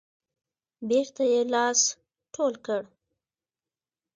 [0.87, 1.79] بیرته یې لاس
[2.33, 2.81] ټول کړ.